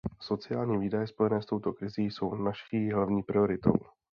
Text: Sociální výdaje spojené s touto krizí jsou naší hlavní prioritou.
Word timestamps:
Sociální 0.19 0.77
výdaje 0.77 1.07
spojené 1.07 1.41
s 1.41 1.45
touto 1.45 1.73
krizí 1.73 2.03
jsou 2.05 2.35
naší 2.35 2.91
hlavní 2.91 3.23
prioritou. 3.23 3.73